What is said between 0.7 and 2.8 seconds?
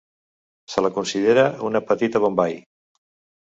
Se la considera una Petita Bombai.